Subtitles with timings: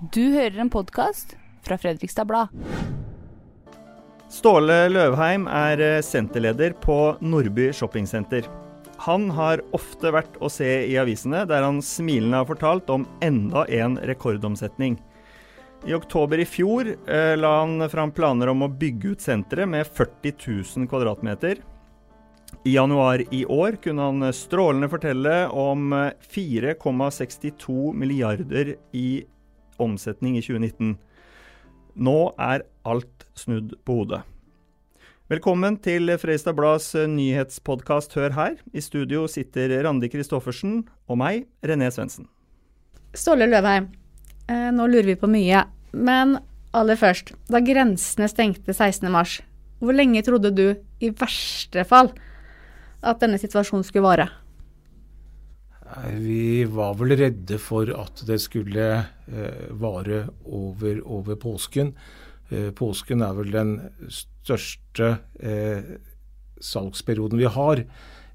[0.00, 2.48] Du hører en podkast fra Fredrikstad Blad.
[4.32, 8.46] Ståle Løvheim er eh, senterleder på Nordby shoppingsenter.
[9.04, 13.66] Han har ofte vært å se i avisene, der han smilende har fortalt om enda
[13.68, 14.96] en rekordomsetning.
[15.84, 19.84] I oktober i fjor eh, la han fram planer om å bygge ut senteret med
[19.84, 20.32] 40
[20.78, 21.60] 000 kvadratmeter.
[22.64, 29.10] I januar i år kunne han strålende fortelle om 4,62 eh, milliarder i
[29.80, 30.98] omsetning i 2019.
[32.00, 34.22] Nå er alt snudd på hodet.
[35.30, 38.56] Velkommen til Freistad Blads nyhetspodkast Hør her.
[38.74, 42.26] I studio sitter Randi Christoffersen og meg, René Svendsen.
[43.14, 43.86] Ståle Løvheim,
[44.48, 45.62] eh, nå lurer vi på mye.
[45.92, 46.38] Men
[46.74, 49.42] aller først, da grensene stengte 16.3,
[49.78, 52.10] hvor lenge trodde du, i verste fall,
[53.02, 54.28] at denne situasjonen skulle vare?
[56.14, 61.94] Vi var vel redde for at det skulle eh, vare over, over påsken.
[62.50, 63.74] Eh, påsken er vel den
[64.10, 65.96] største eh,
[66.62, 67.82] salgsperioden vi har.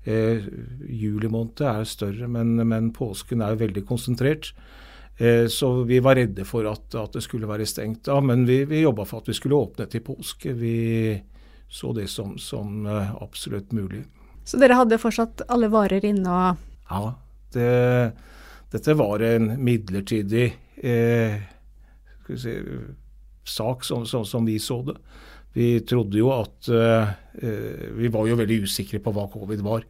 [0.03, 0.47] Eh,
[0.89, 4.52] juli måned er større, men, men, påsken er veldig konsentrert.
[5.17, 8.63] Eh, så vi var redde for at, at det skulle være stengt da, men vi,
[8.67, 10.53] vi jobba for at vi skulle åpne til påske.
[10.59, 10.75] Vi
[11.71, 14.03] så det som, som absolutt mulig.
[14.45, 17.15] Så dere hadde fortsatt alle varer inne og Ja,
[17.56, 18.11] det,
[18.73, 20.48] dette var en midlertidig
[20.84, 21.39] eh,
[22.36, 22.56] si,
[23.45, 24.98] sak, som, som, som, vi så det.
[25.56, 27.11] Vi trodde jo at eh,
[27.95, 29.86] Vi var jo veldig usikre på hva covid var.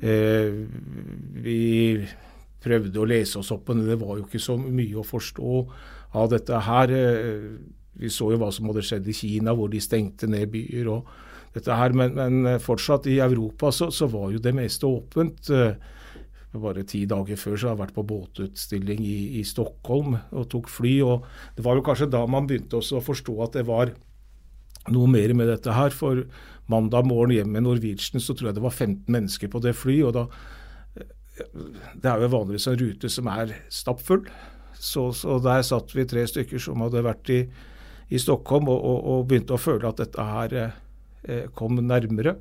[0.00, 0.52] Eh,
[1.42, 1.62] vi
[2.62, 5.54] prøvde å lese oss opp, men det var jo ikke så mye å forstå
[6.18, 6.92] av dette her.
[6.92, 7.48] Eh,
[7.98, 10.92] vi så jo hva som hadde skjedd i Kina, hvor de stengte ned byer.
[10.92, 11.08] og
[11.54, 15.50] dette her, Men, men fortsatt, i Europa så, så, var jo det meste åpent.
[15.50, 15.74] Eh,
[16.56, 20.70] bare ti dager før så har jeg vært på båtutstilling i, i, Stockholm og tok
[20.72, 20.94] fly.
[21.04, 23.92] og Det var jo kanskje da man begynte også å forstå at det var
[24.88, 25.92] noe mer med dette her.
[25.92, 26.24] For
[26.72, 30.08] mandag morgen hjem med Norwegian så tror jeg det var 15 mennesker på det flyet.
[30.08, 31.04] og da
[31.94, 34.24] Det er jo vanligvis en rute som er stappfull.
[34.78, 37.42] Så, så der satt vi tre stykker som hadde vært i,
[38.08, 42.36] i Stockholm og, og, og, begynte å føle at dette her eh, kom nærmere.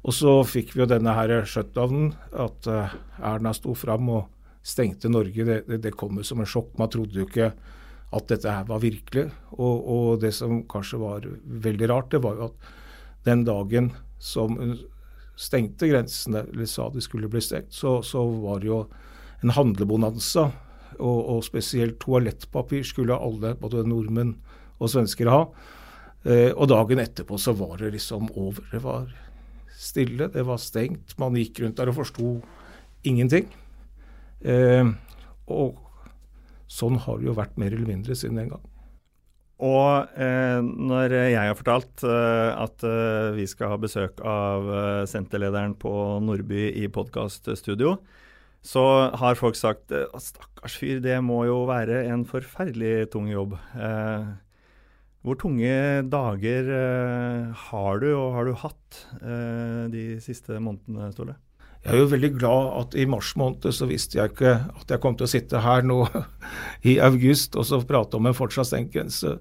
[0.00, 4.28] Og så fikk vi jo denne her shutdownen, at uh, Erna sto fram og
[4.64, 5.44] stengte Norge.
[5.44, 6.72] Det, det, det kom jo som en sjokk.
[6.80, 7.50] Man trodde jo ikke
[8.10, 9.28] at dette her var virkelig.
[9.58, 11.28] Og, og, det som kanskje var
[11.66, 12.72] veldig rart, det var jo at
[13.28, 14.78] den dagen som hun
[15.40, 18.82] stengte grensene, eller sa de skulle bli stengt, så, så var det jo
[19.44, 20.50] en handlebonanza.
[21.00, 24.34] Og, og, spesielt toalettpapir skulle alle, både nordmenn
[24.80, 25.44] og svensker, ha.
[26.28, 28.66] Eh, og dagen etterpå så var det liksom over.
[28.72, 29.06] Det var
[29.80, 31.16] stille, det var stengt.
[31.20, 32.34] Man gikk rundt der og forsto
[33.06, 33.48] ingenting.
[34.44, 34.90] Eh,
[35.50, 35.78] og
[36.70, 38.66] sånn har det jo vært mer eller mindre siden den gang.
[39.60, 45.02] Og eh, når jeg har fortalt eh, at eh, vi skal ha besøk av eh,
[45.10, 45.92] senterlederen på
[46.24, 47.98] Nordby i podkaststudio,
[48.64, 48.84] så
[49.16, 53.56] har folk sagt at stakkars fyr, det må jo være en forferdelig tung jobb.
[53.76, 54.32] Eh,
[55.20, 55.74] hvor tunge
[56.08, 61.36] dager eh, har du, og har du hatt, eh, de siste månedene, Ståle?
[61.80, 65.00] Jeg er jo veldig glad at i mars måned så visste jeg ikke at jeg
[65.00, 66.02] kom til å sitte her nå
[66.90, 69.38] i august og så prate om en fortsatt stengt grense.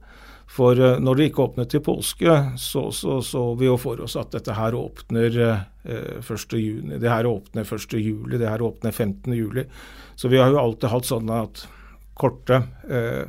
[0.50, 4.16] For uh, når det ikke åpnet til påske, så, så, så vi jo for oss
[4.18, 6.96] at dette her åpner eh, 1.6.
[6.98, 8.24] Det her åpner 1.7.
[8.34, 9.68] Det her åpner 15.7.
[10.18, 11.62] Så vi har jo alltid hatt sånne at
[12.20, 13.28] korte eh,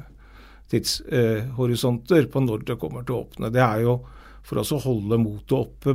[0.71, 3.51] tidshorisonter på når det kommer til å åpne.
[3.53, 3.97] Det er jo
[4.47, 5.95] for oss å holde motet oppe,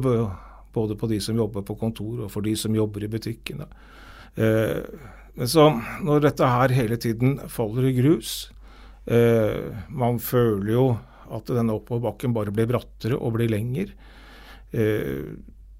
[0.75, 3.67] både på de som jobber på kontor og for de som jobber i butikkene.
[4.35, 4.81] Eh,
[5.35, 5.69] men så
[6.03, 8.49] når dette her hele tiden faller i grus
[9.11, 10.85] eh, Man føler jo
[11.35, 13.89] at denne oppoverbakken bare blir brattere og blir lenger.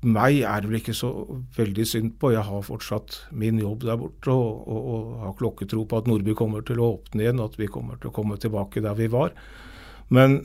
[0.06, 1.10] Meg er det vel ikke så
[1.56, 2.30] veldig synd på.
[2.36, 6.36] Jeg har fortsatt min jobb der borte og, og, og, har klokketro på at Nordby
[6.38, 9.10] kommer til å åpne igjen, og at vi kommer til å komme tilbake der vi
[9.10, 9.34] var.
[10.14, 10.38] Men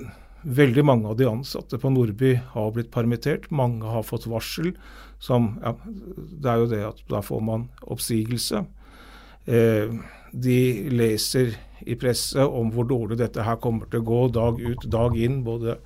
[0.43, 3.51] veldig mange av de ansatte på Nordby har blitt permittert.
[3.53, 4.73] Mange har fått varsel.
[5.21, 8.65] Som, ja, det er jo det at da får man oppsigelse.
[9.45, 9.93] Eh,
[10.33, 10.61] de
[10.95, 11.53] leser
[11.85, 15.43] i presse om hvor dårlig dette her kommer til å gå dag ut, dag inn,
[15.45, 15.77] både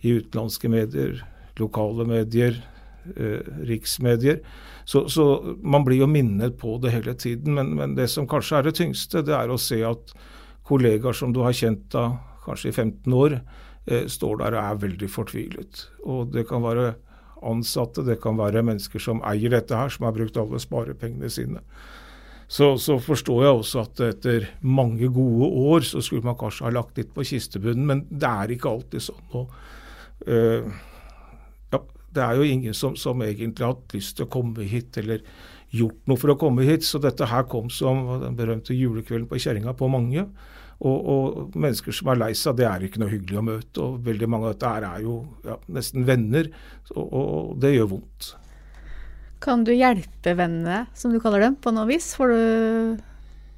[0.00, 1.20] i utenlandske medier,
[1.60, 2.56] lokale medier,
[3.68, 4.40] riksmedier.
[4.84, 7.54] Så, så, man blir jo minnet på det hele tiden.
[7.54, 10.14] Men, men, det som kanskje er det tyngste, det er å se at
[10.66, 12.08] kollegaer som du har kjent da
[12.44, 13.38] kanskje i 15 år,
[13.86, 15.84] eh, står der og er veldig fortvilet.
[16.06, 16.94] Og det kan være
[17.46, 21.62] ansatte, det kan være mennesker som eier dette her, som har brukt alle sparepengene sine.
[22.50, 26.74] Så, så, forstår jeg også at etter mange gode år så skulle man kanskje ha
[26.74, 29.22] lagt litt på kistebunnen, men det er ikke alltid sånn.
[29.38, 29.52] Og,
[30.26, 30.80] ja,
[32.14, 35.22] det er jo ingen som, som, egentlig har hatt lyst til å komme hit eller
[35.70, 39.38] gjort noe for å komme hit, så dette her kom som den berømte julekvelden på
[39.38, 40.26] kjerringa på mange.
[40.80, 43.84] Og, og, mennesker som er lei seg, det er ikke noe hyggelig å møte.
[43.84, 46.48] Og veldig mange av dette er jo ja, nesten venner,
[46.94, 48.32] og, og, det gjør vondt.
[49.44, 52.10] Kan du hjelpe vennene, som du kaller dem, på noe vis?
[52.16, 52.40] Får du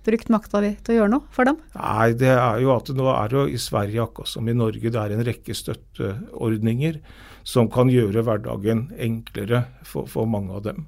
[0.02, 1.58] brukt makta di til å gjøre noe for dem?
[1.78, 4.90] Nei, det er jo at nå er det jo i Sverige akkurat som i Norge,
[4.90, 6.98] det er en rekke støtteordninger
[7.44, 10.84] som kan gjøre hverdagen enklere for, for mange av dem.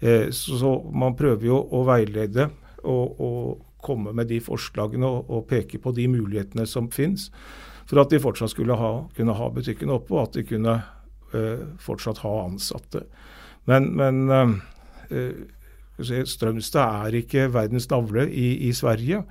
[0.00, 2.50] Eh, så, så, man prøver jo å veilede
[2.82, 7.30] og, og komme med de forslagene og, og peke på de mulighetene som finnes,
[7.84, 10.78] for at de fortsatt skulle ha, kunne ha butikken oppe, og at de kunne
[11.36, 13.04] eh, fortsatt ha ansatte.
[13.68, 14.56] Men, men
[15.10, 15.44] eh,
[16.02, 19.22] Strømstad er ikke verdens navle i, i, Sverige.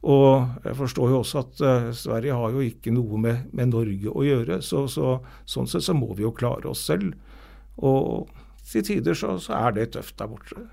[0.00, 4.12] Og jeg forstår jo også at uh, Sverige har jo ikke noe med, med Norge
[4.12, 4.60] å gjøre.
[4.64, 7.12] Så, så, sånn sett så må vi jo klare oss selv.
[7.76, 8.30] Og
[8.70, 10.64] til tider så, så er det tøft der borte.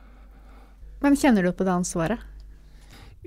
[1.03, 2.23] Men kjenner du på det ansvaret?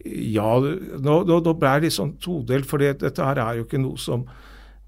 [0.01, 3.83] Ja, nå, nå, nå ble jeg litt sånn todelt, for dette her er jo ikke
[3.83, 4.25] noe som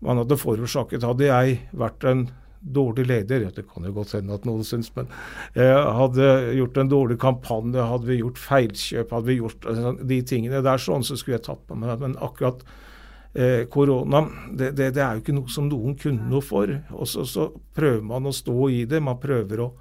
[0.03, 1.05] man hadde forårsaket.
[1.05, 2.25] Hadde jeg vært en
[2.63, 5.11] dårlig leder, det kan jo godt hende at noen syns, men
[5.59, 6.29] eh, hadde
[6.59, 10.83] gjort en dårlig kampanje, hadde vi gjort feilkjøp, hadde vi gjort altså, de tingene der
[10.83, 12.63] sånn, så skulle jeg tatt på meg Men akkurat
[13.35, 16.71] eh, korona, det, det, det, er jo ikke noe som noen kunne noe for.
[16.95, 19.03] Og så, så prøver man å stå i det.
[19.03, 19.73] Man prøver å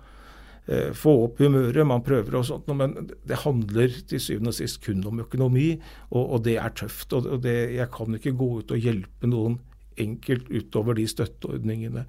[0.66, 2.94] Eh, få opp humøret, man prøver og sånt, men
[3.26, 5.72] det handler til syvende og sist kun om økonomi,
[6.12, 7.14] og, og det er tøft.
[7.18, 9.58] og det, Jeg kan ikke gå ut og hjelpe noen
[10.00, 12.06] enkelt utover de støtteordningene.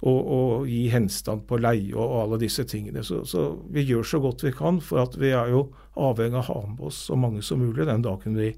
[0.00, 3.04] Og, og gi henstand på leie og, og alle disse tingene.
[3.04, 5.66] Så, så, vi gjør så godt vi kan, for at vi er jo
[6.00, 8.54] avhengig av å ha med oss så mange som mulig den dagen vi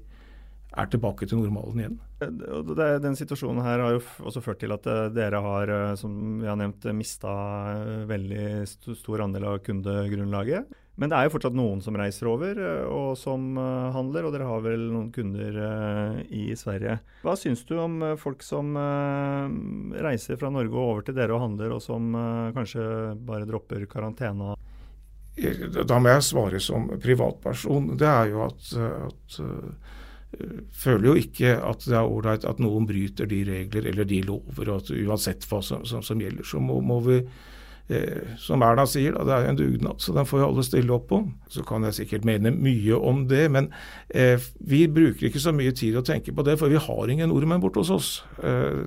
[0.73, 1.97] er tilbake til normalen igjen.
[3.03, 6.47] Den situasjonen her har jo også ført til at eh, dere har, eh, som vi
[6.49, 7.33] har nevnt, mista
[7.75, 10.71] eh, veldig stor andel av kundegrunnlaget.
[10.95, 13.55] Men det er jo fortsatt noen som reiser over og som
[13.95, 15.55] handler, og dere har vel noen kunder
[16.29, 16.99] i Sverige.
[17.25, 18.77] Hva syns du om folk som
[20.05, 22.13] reiser fra Norge og over til dere og handler, og som
[22.53, 22.85] kanskje
[23.25, 24.53] bare dropper karantene?
[25.33, 27.95] Da må jeg svare som privatperson.
[27.97, 28.69] Det er jo at,
[29.09, 29.39] at
[30.73, 34.69] føler jo ikke at det er ålreit at noen bryter de regler eller de lover.
[34.69, 37.19] og at Uansett hva som, som, som gjelder, så må, må vi
[37.91, 40.65] eh, som Erna sier, da, det er jo en dugnad, så den får jo alle
[40.67, 41.21] stille opp på.
[41.51, 43.69] Så kan jeg sikkert mene mye om det, men
[44.09, 47.31] eh, vi bruker ikke så mye tid å tenke på det, for vi har ingen
[47.33, 48.11] nordmenn borte hos oss.
[48.43, 48.83] Eh,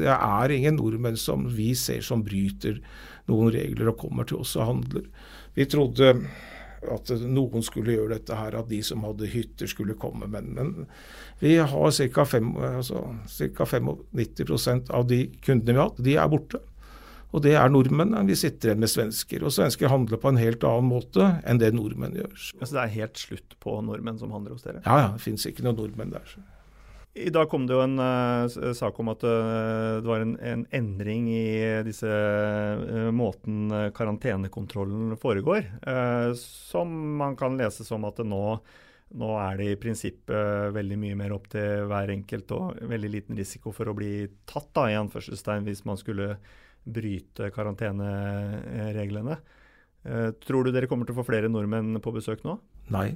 [0.00, 2.80] det er ingen nordmenn som vi ser som bryter
[3.28, 5.10] noen regler og kommer til oss og handler.
[5.58, 6.14] Vi trodde
[6.86, 10.28] at noen skulle gjøre dette her, at de som hadde hytter skulle komme.
[10.30, 10.74] Men, men
[11.40, 11.68] vi har
[12.14, 12.26] ca.
[12.68, 16.62] Altså, 95% av de kundene vi har hatt, de er borte.
[17.36, 18.16] Og det er nordmenn.
[18.28, 19.42] Vi sitter igjen med svensker.
[19.44, 22.36] Og svensker handler på en helt annen måte enn det nordmenn gjør.
[22.38, 24.80] Så det er helt slutt på nordmenn som handler hos dere?
[24.86, 25.10] Ja, ja.
[25.16, 26.24] Det fins ikke noen nordmenn der.
[26.28, 26.40] Så.
[27.18, 30.64] I dag kom det jo en uh, sak om at uh, det var en, en,
[30.76, 31.46] endring i
[31.86, 35.66] disse uh, måten karantenekontrollen foregår.
[36.38, 38.44] som man kan lese som at nå,
[39.18, 43.36] nå, er det i prinsippet veldig mye mer opp til hver enkelt og veldig liten
[43.40, 46.36] risiko for å bli tatt, da, i anførselstegn, hvis man skulle
[46.92, 49.38] bryte karantenereglene.
[50.44, 52.56] tror du dere kommer til å få flere nordmenn på besøk nå?
[52.94, 53.10] Nei.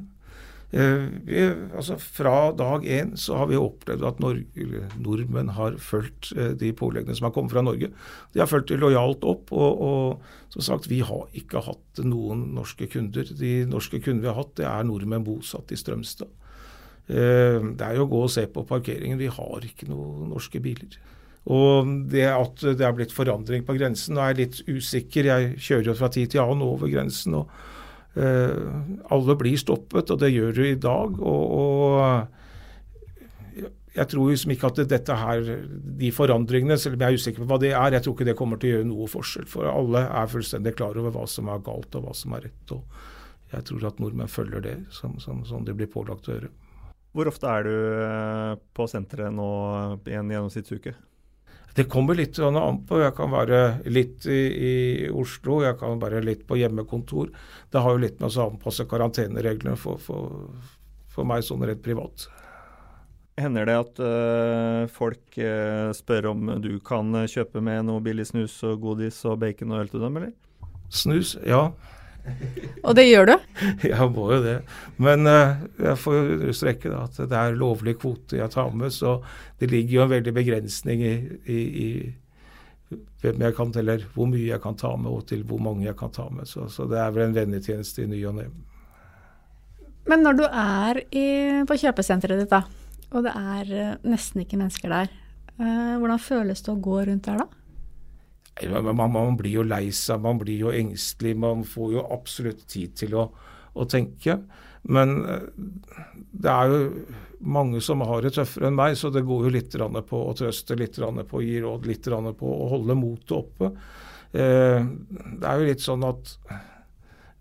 [0.73, 1.41] Eh, vi,
[1.76, 6.71] altså Fra dag én så har vi opplevd at Norge, nordmenn har fulgt eh, de
[6.73, 7.91] påleggene som har kommet fra Norge.
[8.33, 9.52] De har fulgt lojalt opp.
[9.52, 13.29] Og, og som sagt, vi har ikke hatt noen norske kunder.
[13.37, 16.33] De norske kundene vi har hatt, det er nordmenn bosatt i Strømstad.
[17.12, 19.21] Eh, det er jo å gå og se på parkeringen.
[19.21, 20.97] Vi har ikke noen norske biler.
[21.51, 25.27] Og det at det er blitt forandring på grensen, nå er litt usikker.
[25.27, 27.35] Jeg kjører jo fra tid til annen over grensen.
[27.41, 27.51] og
[28.15, 28.79] uh,
[29.11, 31.19] alle blir stoppet, og det gjør du i dag.
[31.19, 32.39] og, og
[33.93, 35.49] jeg tror liksom ikke at dette her,
[36.01, 38.37] de forandringene, selv om jeg er usikker på hva det er, jeg tror ikke det
[38.39, 39.49] kommer til å gjøre noe forskjell.
[39.53, 42.73] For alle er fullstendig klar over hva som er galt og hva som er rett.
[42.73, 46.53] og Jeg tror at nordmenn følger det som, som, som de blir pålagt å gjøre.
[47.13, 47.75] Hvor ofte er du
[48.07, 49.49] eh, på senteret nå
[50.09, 50.95] i en gjennomsnittsuke?
[51.73, 53.00] Det kommer litt sånn an på.
[53.00, 54.75] Jeg kan være litt i, i,
[55.09, 57.33] Oslo, jeg kan være litt på hjemmekontor.
[57.73, 60.52] Det har jo litt med å anpasse karantenereglene for, for,
[61.12, 62.26] for, meg sånn rett privat.
[63.41, 68.59] Hender det at uh, folk uh, spør om du kan kjøpe med noe billig snus
[68.69, 70.37] og godis og bacon og øl til dem, eller?
[70.93, 71.71] Snus, ja.
[72.83, 73.35] Og det gjør du?
[73.93, 74.57] Jeg må jo det.
[75.02, 79.17] Men uh, jeg får understreke da, at det er lovlig kvote jeg tar med, så
[79.59, 81.14] det ligger jo en veldig begrensning i,
[81.47, 85.62] i, i hvem jeg kan, eller hvor mye jeg kan ta med, og til hvor
[85.62, 86.47] mange jeg kan ta med.
[86.50, 88.47] Så, så det er vel en vennetjeneste i ny og ne.
[90.11, 91.26] Men når du er i,
[91.67, 92.62] på kjøpesenteret ditt, da,
[93.12, 95.11] og det er uh, nesten ikke mennesker der,
[95.59, 97.62] uh, hvordan føles det å gå rundt der da?
[98.71, 101.35] Man, man, blir jo lei seg, man blir jo engstelig.
[101.38, 103.26] Man får jo absolutt tid til å,
[103.75, 104.38] å tenke.
[104.90, 105.45] Men eh,
[106.33, 106.81] det er jo
[107.42, 110.78] mange som har det tøffere enn meg, så det går jo litt på å trøste,
[110.78, 112.07] litt på å gi råd, litt
[112.38, 113.73] på å holde motet oppe.
[114.33, 116.37] Eh, det er jo litt sånn at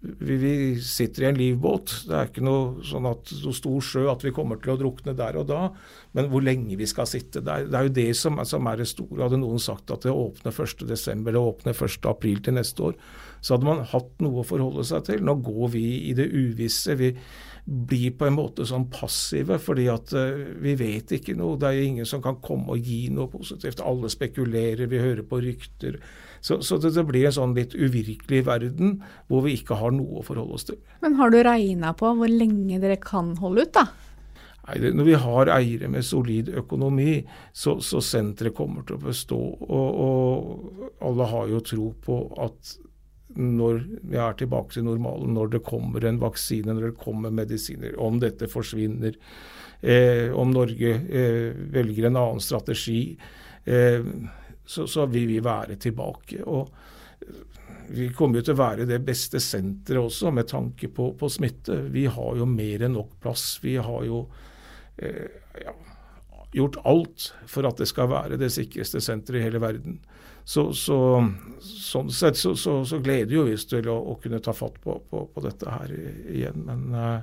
[0.01, 1.93] vi, vi, sitter i en livbåt.
[2.09, 5.13] Det er ikke noe sånn at så stor sjø at vi kommer til å drukne
[5.17, 5.59] der og da.
[6.17, 8.81] Men hvor lenge vi skal sitte, det er, det er jo det som, som, er
[8.81, 9.21] det store.
[9.21, 11.13] Hadde noen sagt at det åpner 1.12.
[11.13, 12.97] eller åpner 1.4 til neste år,
[13.41, 15.21] så hadde man hatt noe å forholde seg til.
[15.25, 16.97] Nå går vi i det uvisse.
[16.97, 17.13] Vi
[17.65, 20.33] blir på en måte sånn passive, fordi at uh,
[20.65, 21.59] vi vet ikke noe.
[21.61, 23.85] Det er ingen som kan komme og gi noe positivt.
[23.85, 26.01] Alle spekulerer, vi hører på rykter.
[26.41, 28.95] Så, så det, det, blir en sånn litt uvirkelig verden
[29.29, 30.79] hvor vi ikke har noe å forholde oss til.
[31.03, 33.85] Men har du regna på hvor lenge dere kan holde ut, da?
[34.67, 37.21] Nei, det, Når vi har eiere med solid økonomi,
[37.53, 39.39] så, så senteret kommer til å bestå.
[39.67, 42.75] Og, og alle har jo tro på at
[43.37, 43.79] når
[44.11, 48.19] vi er tilbake til normalen, når det kommer en vaksine, når det kommer medisiner, om
[48.21, 49.15] dette forsvinner,
[49.81, 53.15] eh, om Norge eh, velger en annen strategi,
[53.65, 54.03] eh,
[54.71, 56.41] så, så, vil vi være tilbake.
[56.47, 56.69] Og
[57.91, 61.81] vi kommer jo til å være det beste senteret også, med tanke på, på, smitte.
[61.91, 63.57] Vi har jo mer enn nok plass.
[63.63, 64.23] Vi har jo
[64.95, 65.27] eh,
[65.65, 65.75] ja,
[66.55, 69.99] gjort alt for at det skal være det sikreste senteret i hele verden.
[70.47, 70.97] Så, så
[71.61, 74.79] sånn sett så, så, så, gleder jo vi oss til å, å, kunne ta fatt
[74.81, 76.63] på, på, på dette her igjen.
[76.65, 77.19] Men eh,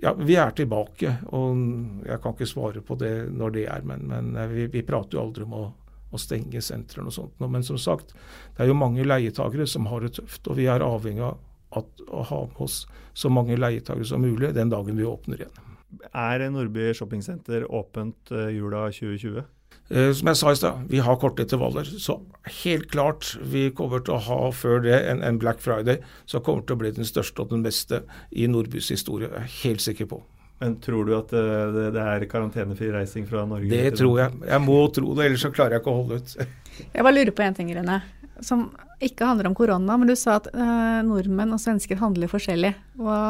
[0.00, 1.16] ja, vi er tilbake.
[1.34, 1.58] Og
[2.06, 5.18] jeg kan ikke svare på det når det er, men, men uh, vi, vi, prater
[5.18, 5.64] jo aldri om å,
[6.10, 7.36] å stenge sentrene og sånt.
[7.42, 8.14] Men som sagt,
[8.56, 10.46] det er jo mange leietakere som har det tøft.
[10.48, 11.38] Og vi er avhengig av
[11.76, 12.82] at, å ha med oss
[13.18, 15.64] så mange leietakere som mulig den dagen vi åpner igjen.
[16.12, 19.44] Er Nordby shoppingsenter åpent uh, jula 2020?
[19.88, 21.88] Eh, som jeg sa i stad, vi har korte intervaller.
[21.88, 22.18] Så
[22.62, 26.66] helt klart, vi kommer til å ha før det en, en Black Friday som kommer
[26.66, 29.30] til å bli den største og den beste i Nordbys historie.
[29.32, 30.20] Jeg er helt sikker på.
[30.58, 33.70] Men tror du at eh, det, det er karantenefri reising fra Norge?
[33.70, 34.38] Det tror jeg.
[34.50, 36.32] Jeg må tro det, ellers så klarer jeg ikke å holde ut.
[36.96, 38.00] jeg bare lurer på en ting, Rune.
[38.42, 38.66] som
[39.04, 39.98] ikke handler om korona.
[40.00, 42.72] Men du sa at uh, nordmenn og svensker handler forskjellig.
[42.98, 43.20] Hva,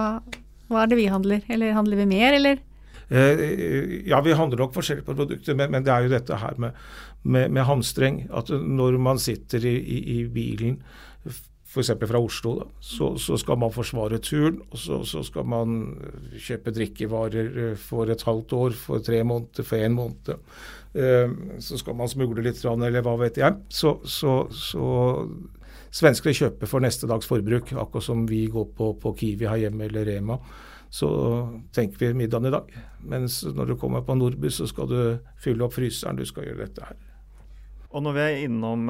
[0.73, 1.45] hva er det vi handler?
[1.53, 2.65] Eller handler vi mer, eller?
[3.13, 3.45] Uh,
[4.09, 6.81] ja, vi handler nok forskjellig på produkter, men, men, det er jo dette her med,
[7.29, 8.23] med, med hamstring.
[8.33, 10.81] At når man sitter i, i, i bilen,
[11.69, 11.91] f.eks.
[12.09, 14.63] fra Oslo, da, så, så, skal man forsvare turen.
[14.71, 15.75] og så, så, skal man
[16.41, 20.33] kjøpe drikkevarer eh, for et halvt år, for tre måneder, for én måned.
[20.97, 23.59] Eh, så skal man smugle litt, eller hva vet jeg.
[23.69, 24.87] Så, så,
[25.93, 29.91] svenskene kjøper for neste dags forbruk, akkurat som vi går på, på Kiwi her hjemme
[29.91, 30.41] eller Rema
[30.89, 31.09] så
[31.77, 32.71] tenker vi middagen i dag.
[33.05, 35.01] Mens når du kommer på Nordby, så skal du
[35.37, 36.17] fylle opp fryseren.
[36.17, 36.97] Du skal gjøre dette her.
[37.93, 38.89] Og når vi er innom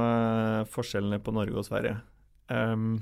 [0.70, 1.96] forskjellene på Norge og Sverige.
[2.48, 3.00] Um,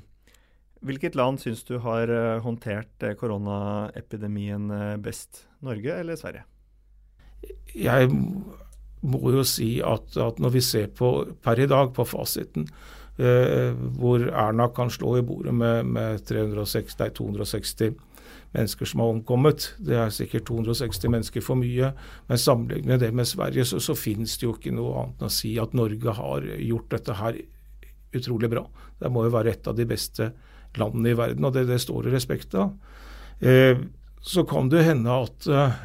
[0.85, 4.69] hvilket land syns du har uh, håndtert uh, koronaepidemien
[5.03, 5.45] best?
[5.65, 6.43] Norge eller Sverige?
[7.73, 8.11] Jeg
[9.01, 11.11] må jo si at, at når vi ser på
[11.43, 12.67] per i dag på fasiten,
[13.17, 17.95] hvor Erna kan slå i bordet med, med 360, nei, 260
[18.53, 19.73] mennesker som har omkommet.
[19.77, 21.91] Det er sikkert 260 mennesker for mye.
[22.27, 25.33] Men sammenlignet det med Sverige, så, så finnes det jo ikke noe annet enn å
[25.33, 27.39] si at Norge har gjort dette her
[28.15, 28.63] utrolig bra.
[28.99, 30.31] Det må jo være et av de beste
[30.77, 32.73] landene i verden, og det, det står det respekt av.
[33.39, 33.79] Eh,
[34.27, 35.75] så kan det hende at eh,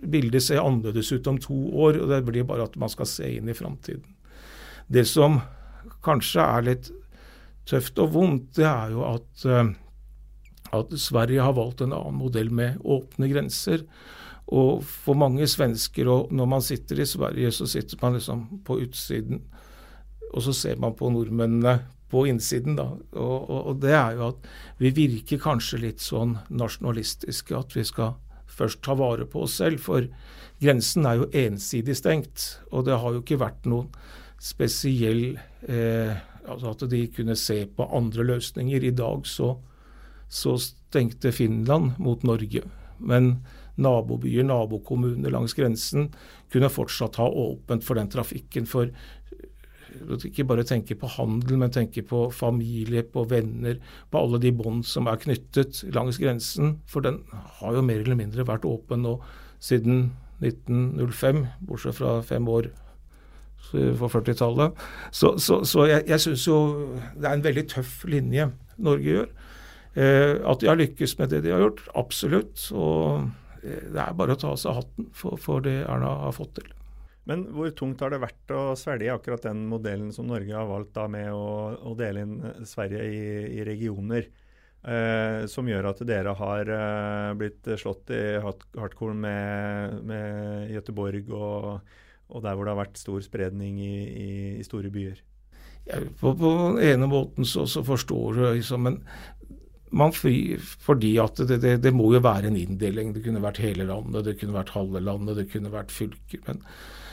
[0.00, 1.56] bildet ser annerledes ut om to
[1.86, 4.04] år, og det blir bare at man skal se inn i framtiden.
[4.86, 5.40] Det som
[6.04, 6.90] kanskje er litt
[7.68, 9.72] tøft og vondt, det er jo at eh,
[10.74, 13.84] at Sverige har valgt en annen modell med åpne grenser.
[14.54, 18.80] Og for mange svensker, og når man sitter i Sverige, så sitter man liksom på
[18.84, 19.44] utsiden,
[20.32, 21.78] og så ser man på nordmennene
[22.10, 22.86] på innsiden, da.
[23.18, 27.84] Og, og, og det er jo at vi virker kanskje litt sånn nasjonalistiske, at vi
[27.86, 28.14] skal
[28.54, 29.82] først ta vare på oss selv.
[29.82, 30.06] For
[30.62, 33.90] grensen er jo ensidig stengt, og det har jo ikke vært noen
[34.42, 35.34] spesiell
[35.68, 36.14] eh,
[36.44, 38.82] Altså at de kunne se på andre løsninger.
[38.84, 39.54] I dag så
[40.28, 42.62] så stengte Finland mot Norge.
[42.98, 43.44] Men
[43.76, 46.08] nabobyer, nabokommuner langs grensen
[46.52, 48.66] kunne fortsatt ha åpent for den trafikken.
[48.66, 48.90] For
[50.28, 54.84] ikke bare tenker på handel, men tenker på familie, på venner, på alle de bånd
[54.88, 56.78] som er knyttet langs grensen.
[56.90, 57.22] For den
[57.60, 59.18] har jo mer eller mindre vært åpen nå
[59.64, 62.70] siden 1905, bortsett fra fem år
[63.70, 64.76] for 40-tallet.
[65.10, 66.58] Så, så, så, jeg, jeg syns jo
[67.16, 69.32] det er en veldig tøff linje Norge gjør.
[69.94, 72.68] Eh, at de har lykkes med det de har gjort, absolutt.
[72.74, 73.28] Og
[73.62, 76.56] eh, det er bare å ta av seg hatten for, for det Erna har fått
[76.58, 76.72] til.
[77.28, 80.92] Men hvor tungt har det vært å svelge akkurat den modellen som Norge har valgt
[80.96, 83.20] da med å, å dele inn Sverige i,
[83.60, 84.28] i regioner?
[84.84, 91.70] Eh, som gjør at dere har eh, blitt slått i hardcore med, med Gøteborg og,
[92.28, 94.26] og, der hvor det har vært stor spredning i, i,
[94.60, 95.22] i store byer?
[95.88, 98.90] Ja, på, på, den ene måten så, så forstår du liksom,
[99.94, 103.14] men fri, fordi at det, det, det, må jo være en inndeling.
[103.16, 106.44] Det kunne vært hele landet, det kunne vært halve landet, det kunne vært fylker.
[106.50, 107.03] men Eh,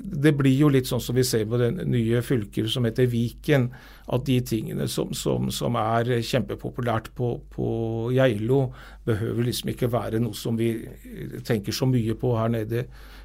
[0.00, 3.68] det blir jo litt sånn som vi ser på den nye fylker som heter Viken,
[4.10, 7.68] at de tingene som, som, som er kjempepopulært på, på,
[8.16, 8.62] Geilo,
[9.06, 10.72] behøver liksom ikke være noe som vi
[11.46, 12.84] tenker så mye på her nede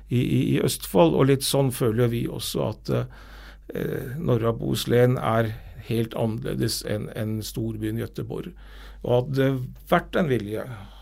[0.09, 1.17] i, i, i Østfold.
[1.17, 5.55] Og litt sånn føler vi også at eh, Norra Bohuslän er
[5.89, 8.53] helt annerledes enn en storbyen Gøteborg.
[9.05, 9.49] Og hadde det
[9.91, 10.94] vært en vilje Eh,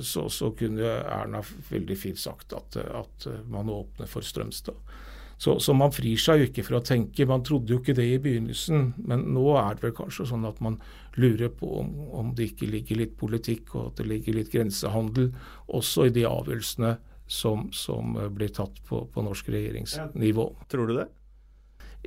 [0.00, 4.78] så, så, kunne Erna veldig fint sagt at, at man åpner for Strømstad.
[5.38, 7.26] Så, så, man frir seg jo ikke for å tenke.
[7.30, 10.58] Man trodde jo ikke det i begynnelsen, men nå er det vel kanskje sånn at
[10.64, 10.80] man
[11.18, 15.30] lurer på om, om det ikke ligger litt politikk og at det ligger litt grensehandel
[15.78, 16.96] også i de avgjørelsene
[17.30, 20.48] som, som blir tatt på, på norsk regjeringsnivå.
[20.72, 21.06] Tror du det?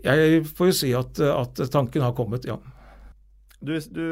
[0.03, 2.59] Jeg får jo si at, at tanken har kommet, ja.
[3.61, 4.05] Du, du,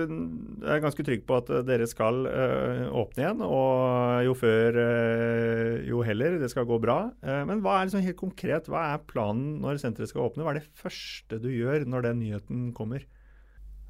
[0.62, 5.80] er ganske trygg på at eh, dere skal uh, åpne igjen, og jo før, uh,
[5.90, 6.36] jo heller.
[6.38, 7.00] Det skal gå bra.
[7.26, 10.46] Uh, men hva er liksom helt konkret, hva er planen når senteret skal åpne?
[10.46, 13.08] Hva er det første du gjør når den nyheten kommer?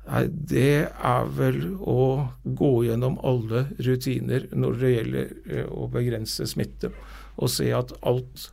[0.06, 2.06] Nei, Det er vel å
[2.48, 6.94] gå gjennom alle rutiner når det gjelder å begrense smitte,
[7.36, 8.48] og se at alt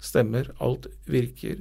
[0.00, 1.60] stemmer, alt virker,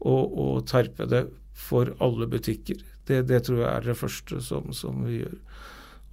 [0.00, 2.80] og, og terpe det for alle butikker.
[3.10, 5.36] Det, det, tror jeg er det første som, som, vi gjør.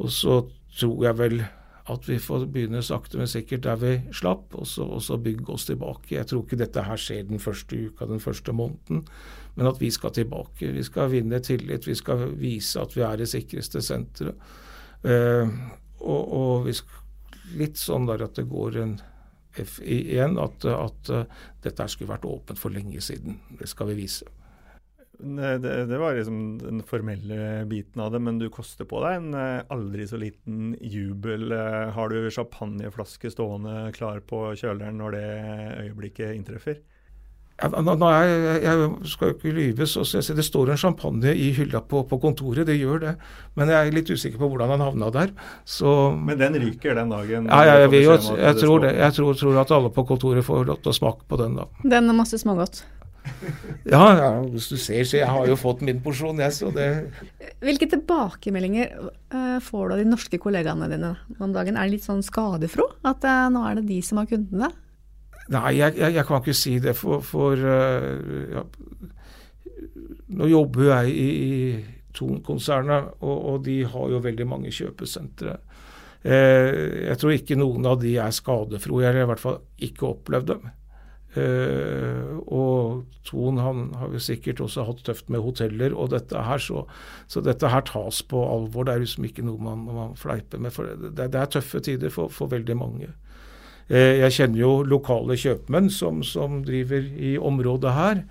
[0.04, 0.42] Og så
[0.78, 1.40] tror jeg vel
[1.88, 5.54] at vi får begynne sakte, men sikkert der vi slapp, og så, og så bygge
[5.54, 6.18] oss tilbake.
[6.18, 9.06] Jeg tror ikke dette her skjer den første uka, den første måneden,
[9.56, 10.74] men at vi skal tilbake.
[10.76, 14.36] Vi skal vinne tillit, vi skal vise at vi er det sikreste senteret.
[15.08, 15.48] Eh,
[16.04, 17.06] og, og skal,
[17.56, 18.98] litt sånn der at det går en
[19.58, 21.24] F igjen, at, at uh,
[21.64, 23.40] dette skulle vært åpent for lenge siden.
[23.58, 24.28] Det skal vi vise.
[25.20, 29.32] Det, det, var liksom den formelle biten av det, men du koster på deg en
[29.34, 31.50] eh, aldri så liten jubel.
[31.52, 35.26] Eh, har du champagneflaske stående klar på kjøleren når det
[35.88, 36.78] øyeblikket inntreffer?
[37.58, 41.48] Ja, nå, jeg, jeg, skal jo ikke lyve, så, så det står en champagne i
[41.58, 42.68] hylla på, på, kontoret.
[42.70, 43.14] Det gjør det.
[43.58, 45.32] Men jeg er litt usikker på hvordan han havna der.
[45.66, 47.50] Så, men den ryker den dagen?
[47.50, 48.94] Ja, jeg, jeg, jeg, jeg tror det.
[49.00, 51.66] Jeg tror, tror, at alle på kontoret får lov til å smake på den da.
[51.82, 52.84] Den er masse smågodt?
[53.94, 56.88] Ja, ja, hvis du ser, så jeg har jo fått min porsjon, jeg, så det
[57.64, 58.96] Hvilke tilbakemeldinger
[59.34, 61.78] uh, får du av de norske kollegaene dine om dagen?
[61.78, 62.90] Er det litt sånn skadefro?
[63.08, 64.72] At uh, nå er det de som har kundene?
[65.54, 68.66] Nei, jeg, jeg, jeg kan ikke si det, for, for uh, ja,
[70.38, 75.54] Nå jobber jeg i, i Thon-konsernet, og, og, de har jo veldig mange kjøpesentre.
[76.28, 79.00] jeg tror ikke noen av de er skadefro.
[79.00, 80.66] Jeg har i hvert fall ikke opplevd dem.
[81.38, 86.62] Uh, og Thon han har jo sikkert også hatt tøft med hoteller og dette her,
[86.64, 86.86] så,
[87.30, 88.88] så dette her tas på alvor.
[88.88, 90.74] Det er liksom ikke noe man, man fleiper med.
[90.74, 93.12] for det, det, er tøffe tider for, for veldig mange.
[93.92, 98.24] Uh, jeg kjenner jo lokale kjøpmenn som, som, driver i området her,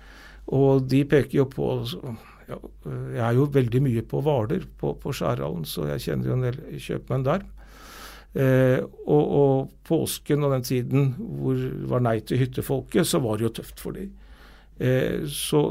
[0.47, 1.73] og de peker jo på
[2.47, 6.37] ja, Jeg er jo veldig mye på Hvaler, på, på Skjærhallen, så jeg kjenner jo
[6.37, 7.43] en del kjøpmenn der.
[8.37, 13.39] Eh, og, og, påsken og den tiden hvor det var nei til hyttefolket, så var
[13.39, 14.11] det jo tøft for dem.
[14.77, 15.61] Eh, så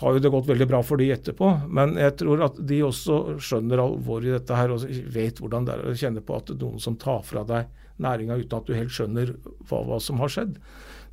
[0.00, 3.38] har jo det gått veldig bra for de etterpå, men jeg tror at de også
[3.40, 6.58] skjønner alvoret i dette her og vet hvordan det er å kjenne på at det
[6.58, 7.70] er noen som tar fra deg
[8.04, 9.32] næringa uten at du helt skjønner
[9.70, 10.58] hva, hva som har skjedd.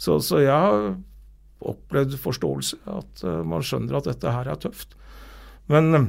[0.02, 0.98] Så, så, jeg har
[1.62, 4.98] opplevd forståelse, at uh, man skjønner at dette her er tøft.
[5.70, 6.08] Men uh,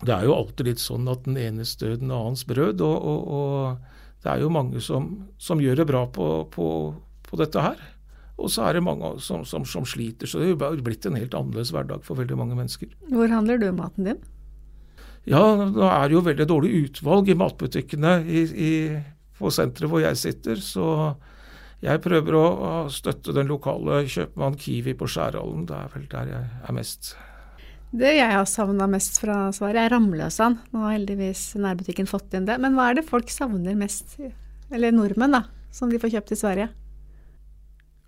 [0.00, 2.80] det er jo alltid litt sånn at den enes død, den annens brød.
[2.84, 5.10] Og, og, og det er jo mange som,
[5.40, 6.66] som gjør det bra på, på,
[7.28, 7.80] på, dette her.
[8.40, 10.28] Og så er det mange som, som, som sliter.
[10.30, 12.92] Så det er jo blitt en helt annerledes hverdag for veldig mange mennesker.
[13.12, 14.22] Hvor handler du maten din?
[15.28, 18.72] Ja, nå er det jo veldig dårlig utvalg i matbutikkene i, i,
[19.36, 20.62] på senteret hvor jeg sitter.
[20.64, 20.86] Så
[21.84, 25.68] jeg prøver å, å støtte den lokale kjøpmann Kiwi på Skjærhallen.
[25.68, 27.12] Det er vel der jeg er mest.
[27.90, 30.60] Det jeg har savna mest fra Sverige, er Ramløsan.
[30.70, 32.60] Nå har heldigvis nærbutikken fått inn det.
[32.62, 34.14] Men hva er det folk savner mest,
[34.70, 35.42] eller nordmenn, da,
[35.74, 36.68] som de får kjøpt i Sverige?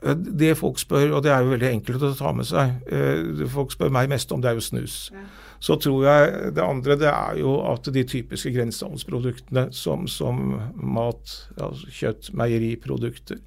[0.03, 3.43] Eh, det folk spør, og det er jo veldig enkelt å ta med seg, eh,
[3.51, 4.97] folk spør meg mest om, det er jo snus.
[5.15, 5.25] Ja.
[5.63, 11.37] Så tror jeg det andre det er jo at de typiske grensehandelsproduktene som, som mat,
[11.57, 13.39] altså kjøtt, meieriprodukter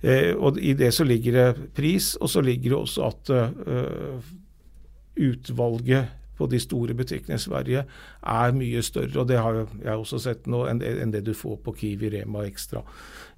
[0.00, 4.30] eh, og I det så ligger det pris, og så ligger det også at eh,
[5.20, 9.20] utvalget på de store butikkene i Sverige er mye større.
[9.20, 10.80] og Det har jeg også sett nå enn
[11.12, 12.80] det, du får på Kiwi, Rema Extra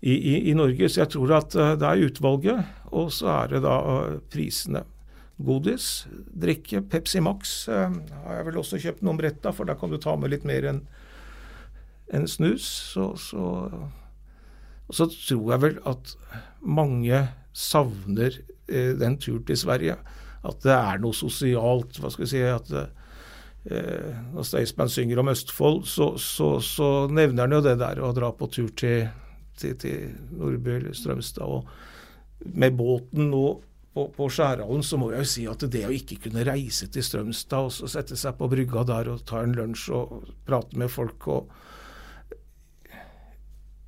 [0.00, 0.88] i, i, i, Norge.
[0.88, 4.84] Så jeg tror at uh, det er utvalget, og så er det da uh, prisene.
[5.42, 6.06] Godis,
[6.38, 9.90] drikke, Pepsi Max eh, har jeg vel også kjøpt noen brett av, for da kan
[9.90, 10.78] du ta med litt mer enn
[12.14, 12.68] en snus.
[12.92, 13.46] Så, så,
[14.92, 16.12] så tror jeg vel at
[16.62, 17.24] mange
[17.58, 19.96] savner den turen til Sverige
[20.42, 21.98] at det er noe sosialt.
[22.00, 27.46] Hva skal vi si at eh, Når Staysman synger om Østfold, så, så, så, nevner
[27.46, 29.07] han jo det der å dra på tur til,
[29.59, 31.46] til, til Nordby eller Strømstad.
[31.46, 33.44] og Med båten nå
[33.92, 37.05] på, på Skjærhallen så må jeg jo si at det å ikke kunne reise til
[37.07, 40.90] Strømstad og så sette seg på brygga der og ta en lunsj og prate med
[40.92, 41.61] folk og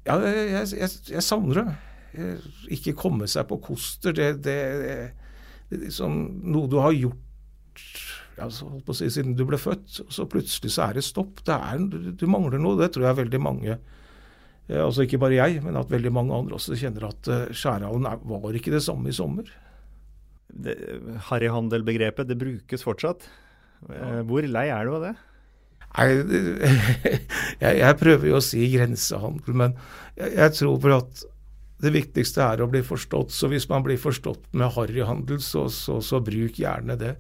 [0.05, 2.25] Ja, jeg, jeg, jeg savner det.
[2.77, 4.97] Ikke komme seg på Koster, det, det, det
[5.83, 6.19] liksom,
[6.55, 7.21] noe du har gjort
[8.43, 11.43] altså, si, siden du ble født, og så plutselig så er det stopp.
[11.47, 11.85] Det er,
[12.19, 12.79] du mangler noe.
[12.81, 16.59] Det tror jeg veldig mange eh, altså Ikke bare jeg, men at veldig mange andre
[16.59, 19.51] også kjenner at uh, Skjærhallen var ikke det samme i sommer.
[21.29, 23.29] Harryhandel-begrepet, det brukes fortsatt.
[23.85, 24.23] Ja.
[24.25, 25.11] hvor lei er du av det?
[25.95, 26.07] Nei,
[27.63, 29.75] jeg, jeg, prøver jo å si grensehandel, men
[30.17, 31.25] jeg, jeg tror vel at
[31.83, 33.33] det viktigste er å bli forstått.
[33.35, 37.17] Så hvis man blir forstått med harryhandel, så, så, så, bruk gjerne det.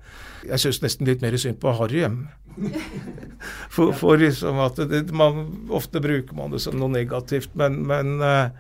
[0.46, 2.06] Jeg syns nesten litt mer synd på Harry.
[3.74, 8.22] For, for liksom at det, man, Ofte bruker man det som noe negativt, men, men
[8.22, 8.52] eh,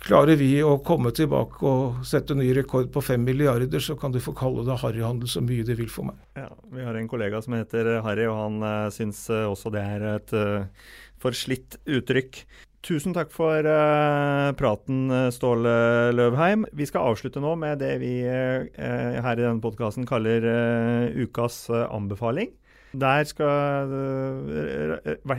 [0.00, 4.22] klarer vi å komme tilbake og sette ny rekord på fem milliarder, så kan du
[4.24, 6.20] få kalle det harryhandel så mye du vil for meg.
[6.38, 9.84] Ja, Vi har en kollega som heter Harry, og han uh, syns uh, også det
[9.84, 10.88] er et uh,
[11.22, 12.40] forslitt uttrykk.
[12.86, 16.68] Tusen takk for uh, praten, eh, Ståle Løvheim.
[16.70, 21.64] Vi skal avslutte nå med det vi uh, her i denne podkasten kaller uh, ukas
[21.72, 22.52] anbefaling.
[22.96, 23.90] Der skal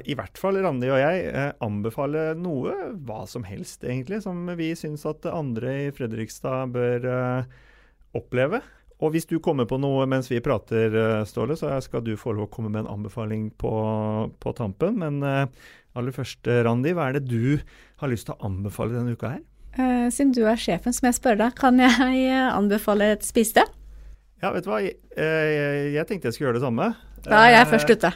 [0.06, 2.76] i hvert fall Randi og jeg anbefale noe,
[3.08, 7.08] hva som helst egentlig, som vi syns at andre i Fredrikstad bør
[8.20, 8.60] oppleve.
[8.98, 10.96] Og hvis du kommer på noe mens vi prater,
[11.30, 13.74] Ståle, så skal du få lov å komme med en anbefaling på,
[14.42, 14.98] på tampen.
[14.98, 15.22] Men
[15.98, 17.60] Aller først, Randi, hva er det du
[18.02, 19.44] har lyst til å anbefale denne uka her?
[19.78, 23.70] Uh, siden du er sjefen, som jeg spør deg, kan jeg eh, anbefale et spisested?
[24.42, 26.88] Ja, vet du hva, jeg, jeg, jeg, tenkte jeg skulle gjøre det samme.
[27.26, 28.12] Da er jeg først ute.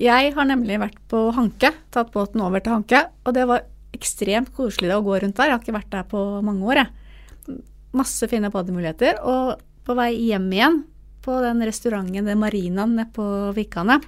[0.00, 3.66] Jeg har nemlig vært på Hanke, tatt båten over til Hanke, og det var
[3.96, 5.50] ekstremt koselig å gå rundt der.
[5.50, 7.58] Jeg har ikke vært der på mange år, jeg.
[7.96, 9.18] Masse fine bademuligheter.
[9.28, 10.82] Og på vei hjem igjen,
[11.24, 13.24] på den restauranten, den marinaen nede på
[13.56, 14.00] Vikane,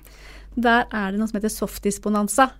[0.57, 2.51] der er det noe som heter softisbonanza.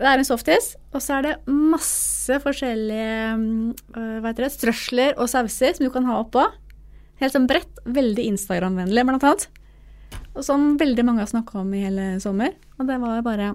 [0.00, 5.28] Det er en softis, og så er det masse forskjellige øh, hva det, strøsler og
[5.28, 6.46] sauser som du kan ha oppå.
[7.20, 9.48] Helt sånn bredt, veldig Instagram-vennlig, blant annet.
[10.32, 12.54] Og som veldig mange har snakka om i hele sommer.
[12.78, 13.50] Og det var bare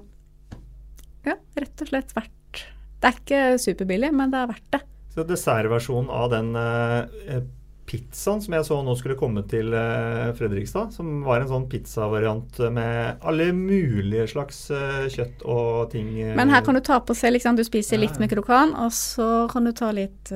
[1.26, 2.62] ja, rett og slett verdt
[3.02, 4.82] Det er ikke superbillig, men det er verdt det.
[5.16, 7.42] Så dessertversjonen av den uh,
[7.86, 12.60] pizzaen som jeg så nå skulle komme til uh, Fredrikstad, som var en sånn pizzavariant
[12.74, 16.10] med alle mulige slags uh, kjøtt og ting.
[16.18, 18.94] Uh, Men her kan du ta på seg liksom, Du spiser litt med krokan, og
[18.96, 20.34] så kan du ta litt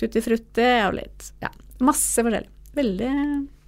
[0.00, 1.50] tutti frutti og litt Ja,
[1.84, 2.50] masse forskjellig.
[2.74, 3.10] Veldig,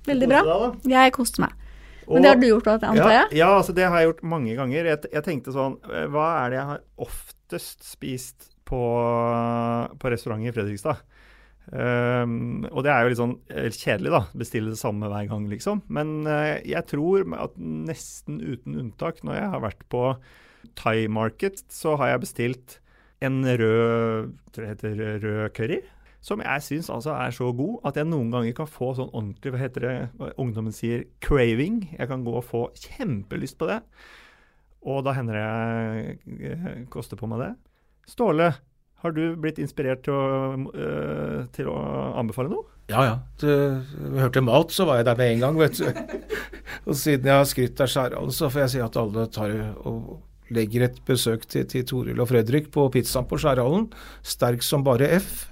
[0.07, 0.43] veldig bra.
[0.87, 1.59] Jeg koste meg.
[2.07, 3.27] Men og, det har du gjort òg, antar jeg?
[3.31, 4.89] Ja, ja, altså det har jeg gjort mange ganger.
[4.91, 8.83] Jeg, jeg, tenkte sånn Hva er det jeg har oftest spist på,
[10.03, 11.03] på restaurant i Fredrikstad?
[11.71, 14.23] Um, og det er jo litt sånn eh, kjedelig, da.
[14.37, 15.85] Bestille det samme hver gang, liksom.
[15.93, 20.05] Men uh, jeg tror at nesten uten unntak, når jeg har vært på
[20.79, 22.79] Thai Market, så har jeg bestilt
[23.23, 25.81] en rød tror jeg heter rød curry.
[26.23, 29.55] Som jeg syns altså er så god at jeg noen ganger kan få sånn ordentlig,
[29.55, 29.95] hva heter det,
[30.39, 31.81] ungdommen sier, craving.
[31.97, 33.81] Jeg kan gå og få kjempelyst på det.
[34.87, 37.51] Og da hender det jeg eh, koster på meg det.
[38.11, 38.53] Ståle,
[39.03, 40.27] har du blitt inspirert til å,
[40.73, 41.79] uh, til å
[42.21, 42.67] anbefale noe?
[42.91, 43.15] Ja, ja.
[43.41, 43.49] Du,
[44.19, 45.87] hørte mat, så var jeg der med en gang, vet du.
[46.89, 49.55] og siden jeg har skrytt av Skjæran, så får jeg si at alle tar
[49.87, 50.21] og
[50.53, 53.89] legger et besøk til, til Toril og Fredrik på pizzaen på Skjærhallen.
[54.27, 55.47] Sterk som bare F.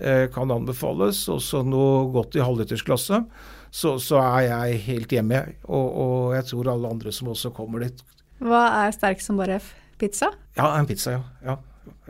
[0.00, 1.22] Eh, kan anbefales.
[1.30, 3.22] Også noe godt i halvlitersklasse.
[3.70, 7.84] Så, så er jeg helt hjemme, og, og jeg tror alle andre som også kommer
[7.84, 8.00] dit.
[8.42, 9.68] Hva er sterk som bare F?
[10.00, 10.32] Pizza?
[10.56, 11.20] Ja, en pizza, ja.
[11.44, 11.54] ja,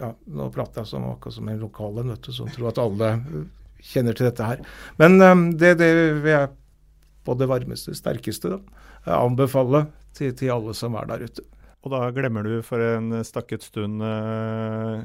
[0.01, 0.15] ja.
[0.37, 3.11] Nå prater jeg som akkurat som en lokal en, som tror at alle
[3.85, 4.65] kjenner til dette her.
[5.01, 6.51] Men um, det, det vil jeg
[7.25, 8.61] på det varmeste, sterkeste, da,
[9.21, 9.87] anbefale
[10.17, 11.45] til, til alle som er der ute.
[11.85, 15.05] Og da glemmer du for en stakket stund eh,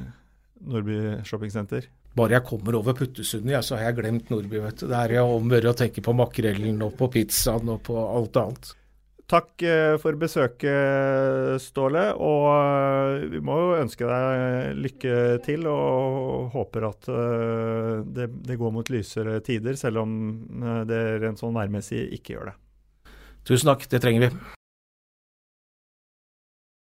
[0.66, 1.88] Nordby shoppingsenter?
[2.16, 4.60] Bare jeg kommer over Puttesundet, ja, så har jeg glemt Nordby.
[4.64, 4.88] vet du.
[4.92, 8.40] Det er om å gjøre å tenke på makrellen og på pizzaen og på alt
[8.40, 8.72] annet.
[9.26, 12.04] Takk eh, for besøket, Ståle.
[12.22, 18.60] Og eh, vi må jo ønske deg lykke til, og håper at eh, det, det
[18.62, 20.14] går mot lysere tider, selv om
[20.90, 22.60] det rent sånn værmessig ikke gjør det.
[23.46, 24.55] Tusen takk, det trenger vi.